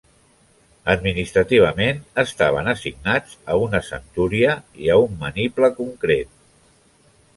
[0.93, 6.35] Administrativament, estaven assignats a una centúria i un maniple concret.